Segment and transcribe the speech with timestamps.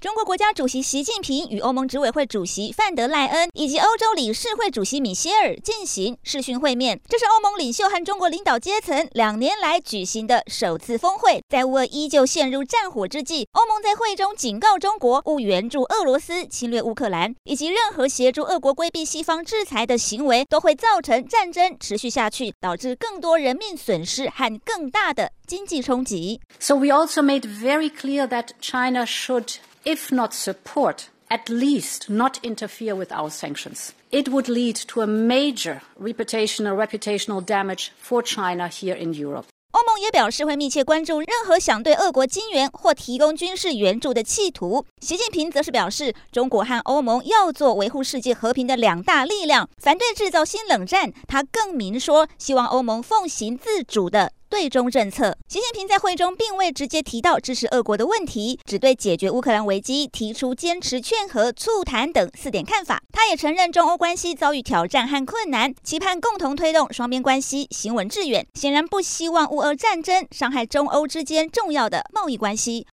[0.00, 11.42] 中国国家主席习近平与欧盟执委会主席范德赖恩以及欧洲理事会主席米歇尔进行视讯会面，这是欧盟领袖和中国领导阶层两年来举行的首次峰会。
[11.48, 26.40] 在乌俄依旧陷入战火之际，欧盟在会中警告中国勿援助俄罗斯侵略乌克兰，以及任何协助俄国规避西方制裁的行为都会造成战争持续下去，导致更多人命损失和更大的经济冲击。
[26.60, 32.94] So we also made very clear that China should If not support, at least not interfere
[32.94, 33.90] with our sanctions.
[34.10, 39.44] It would lead to a major reputational, reputational damage for China here in Europe.
[39.72, 44.84] 欧盟也表示会密切关注任何想对俄国金援或提供军事援助的企图。
[45.00, 51.12] 习近平则是表示，中国和欧盟要做维护世界和平的两大力量，反对制造新冷战。
[51.26, 54.32] 他更明说，希望欧盟奉行自主的。
[54.50, 63.02] 对中政策，习近平在会中并未直接提到支持俄国的问题，只对解决乌克兰危机提出坚持劝和、促谈等四点看法。
[63.12, 68.46] 他也承认中欧关系遭遇挑战和困难，期盼共同推动双边关系行稳致远。
[68.54, 72.86] 显然不希望乌俄战争伤害中欧之间重要的贸易关系。